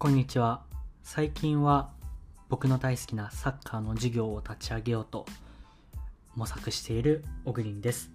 [0.00, 0.62] こんにちは。
[1.02, 1.90] 最近は
[2.48, 5.26] 僕の大好きなサッカーの事業を立ち上げようと
[6.36, 8.12] 模索しているオグリンです。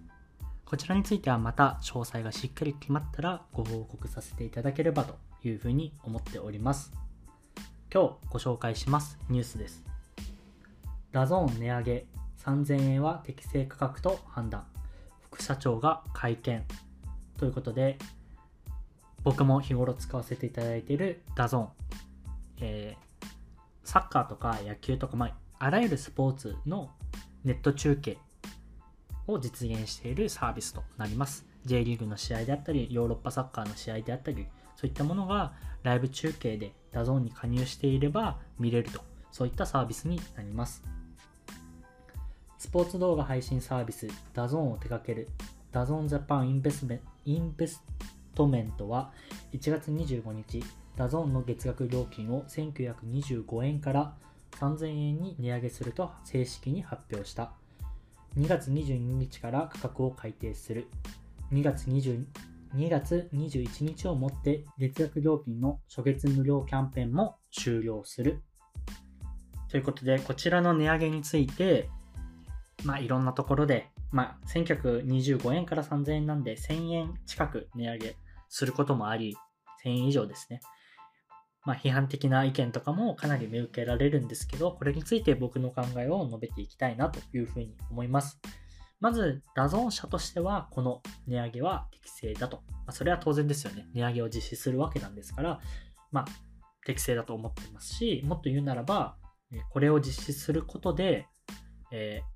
[0.64, 6.90] こちらについてはまた詳細がしっかり決まったらご報告させていただければというふうに思っております。
[7.92, 9.84] 今日ご紹介しますニュースです。
[11.12, 12.06] ダゾーン値上げ
[12.42, 14.64] 3000円は適正価格と判断。
[15.20, 16.64] 副社長が会見。
[17.36, 17.98] ということで、
[19.24, 21.68] 僕も日頃使わせていただいているダゾーン、
[22.60, 23.26] えー、
[23.82, 26.90] サッカーとか野球とか、まあ、あらゆるスポーツの
[27.42, 28.18] ネット中継
[29.26, 31.46] を実現しているサービスとなります。
[31.64, 39.00] J リーグの試合であったりヨーロッパサッカーの試合であったりそういったものがライブ中継でダゾーンに加入していれば見れると
[39.32, 40.84] そういったサービスになります。
[42.58, 45.28] スポーツ動画配信サービスダゾーンを手掛ける
[45.70, 47.82] ダゾーンジャパンインベスメインベス
[48.34, 49.12] トメントは
[49.52, 50.62] 1月25日、
[50.96, 54.14] ダゾーンの月額料金を1925円から
[54.58, 57.52] 3000円に値上げすると正式に発表した。
[58.36, 60.88] 2月22日から価格を改定する。
[61.52, 62.26] 2月 ,2
[62.74, 68.42] 2月21日をもって月額料金の初月無料キャンペーンも終了する。
[69.68, 71.88] ということで、こちらの値上げについて、
[72.84, 78.16] まあいろんなところで、まあ1925円から3000円なんで1000円近く値上げ
[78.54, 79.36] することもあり、
[79.84, 80.60] 1000円以上ですね。
[81.64, 88.38] まあ、批判的な意見とかもかなり見受けられるんですけど、これについて僕の考えを述べていきたいなというふうに思います。
[89.00, 92.62] まず、ダゾン社としては、この値上げは適正だと。
[92.68, 93.88] まあ、それは当然ですよね。
[93.92, 95.60] 値上げを実施するわけなんですから、
[96.12, 96.24] まあ、
[96.86, 99.16] 適正だと思ってますし、もっと言うならば、
[99.70, 101.26] これを実施することで、
[101.90, 102.33] えー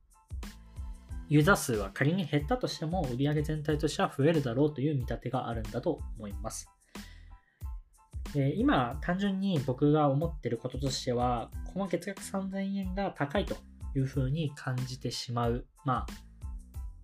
[1.29, 6.71] ユーザー数は仮に減ったとしても売上全体としては増えるだろうという見立てがあるんだと思います。
[8.33, 13.57] で今、単純に僕が思ってることとしては、この月額3000円が高いと
[13.95, 15.67] いうふうに感じてしまう。
[15.85, 16.07] まあ、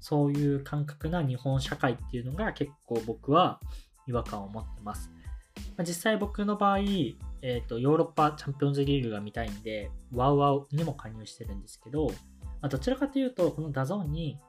[0.01, 3.61] そういう感覚な日本社会っていうのが結構僕は
[4.07, 5.11] 違和感を持ってます。
[5.77, 12.11] ま、実際僕の場合、え、ー、と、ヨーロッパチャンピオンズリーグが見たいんで、ワウワウにも加入してるんですけど、
[12.65, 14.41] まあ、どちらかというと、このダゾーンに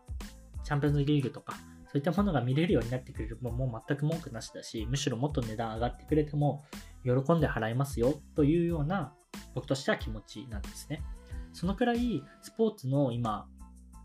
[0.64, 1.52] チャンピオンズリーグとか、
[1.84, 6.64] そういったものが見れるようになってくれるももう全く文句なしだし、むしろもっと値段上がってくれても、
[7.04, 9.14] 喜んで払いますよというような、
[9.54, 11.04] 僕としては気持ちなんですね。
[11.52, 13.50] そのくらい、スポーツの今、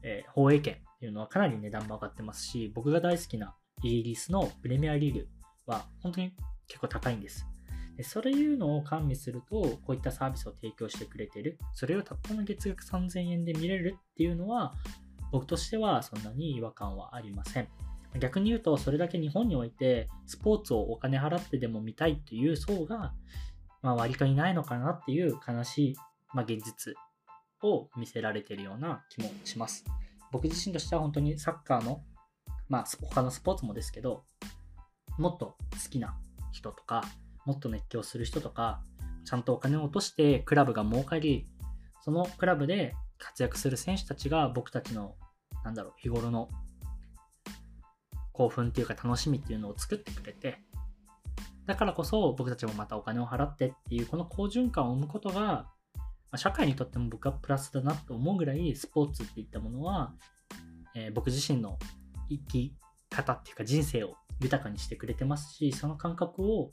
[0.02, 3.54] えー、放映権っていうのはかなり値段も上がってますし、僕が大好きな
[3.84, 5.28] イギリスのプレミアリーグ
[5.66, 6.34] は本当に
[6.66, 7.46] 結構高いんです。
[8.00, 11.58] でそういうのを加味すると、こういったサービスを提供してくれてる。
[11.74, 14.72] それをたったの月額3000円で見れるっていうのは、
[15.30, 17.68] 僕としてはそんなに違和感はありません。
[18.18, 23.12] 逆に言うと、それだけ日本において、スポーツをお金払ってでも見たいという層が、
[23.82, 25.96] まあ、割といないのかなっていう悲しい、
[26.32, 26.94] まあ、現実
[27.62, 29.84] を見せられているような気もします。
[30.32, 32.02] 僕自身としては本当にサッカーの、
[32.70, 34.24] まあ、他のスポーツもですけど、
[35.18, 36.18] もっと好きな
[36.52, 37.04] 人とか、
[37.46, 38.82] もっと熱狂する人とか、
[39.24, 41.46] ちゃんとお金を落としてクラブが儲かり、
[42.02, 45.14] そのクラブで活躍する選手たちが僕たちの、
[45.64, 46.48] なんだろう、日頃の
[48.32, 50.62] 興奮っていうか楽しみっていうのを作ってくれて、
[51.66, 55.68] だからこそ僕たちもまたお金を払ってっていうこの好循環を生むことが、
[56.32, 60.14] ま、社会にとっても僕はプラスだなと思うぐらいスポーツっていったものは、
[60.94, 61.78] え、僕自身の
[62.28, 62.74] 生き
[63.10, 66.72] 方っていうか人生を豊かにしてくれてますし、その感覚を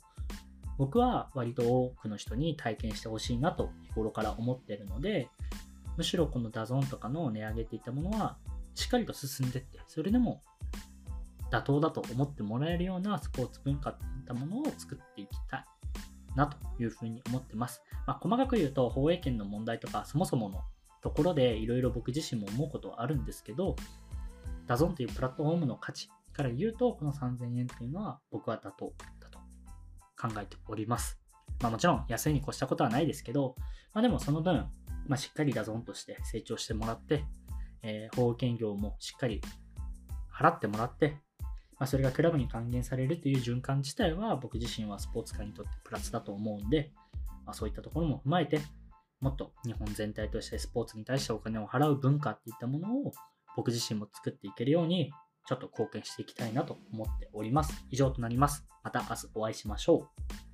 [0.77, 5.29] 僕は割と多くの人に体験してほしいなと日頃から思っているので、
[5.97, 8.37] むしろこの DAZN とかの値上げっていったものは
[8.75, 10.43] しっかりと進んでって、それでも
[11.51, 15.65] 妥当だと思ってもらえるようなスポーツ文化っていったものを作っていきたい
[16.35, 17.81] なというふうに思ってます。
[18.05, 20.61] まあ、細かく言うと放映権の問題とかそもそもの
[21.01, 23.75] ところでいろいろ僕自身も思うことはあるんですけど、
[24.67, 28.93] ダゾンというプラットフォームの価値から言うと、この3000円っていうのは僕は妥当
[30.19, 31.19] 考えております。
[31.61, 33.55] まあもちろん安いに越したことはないですけど、
[33.93, 34.67] まあでもその分、
[35.07, 37.25] まあしっかりダゾンとして成長してもらって、
[37.81, 39.41] えー、保険料もしっかり
[40.33, 41.17] 払ってもらって、
[41.79, 46.91] まあそれがクラブに還元されるという循環自体は僕自身はスポーツ界にとってプラスだと思うんで、
[47.45, 48.59] まあそういったところも踏まえて、
[49.19, 53.11] もっと日本全体としてスポーツに対してお金を払う文化っていったものを
[53.55, 55.11] 僕自身も作っていけるように
[55.47, 57.85] ちょっと貢献していきたいなと思っております。
[57.89, 58.67] 以上となります。
[58.83, 60.09] また明日お会いしましょ
[60.43, 60.46] う。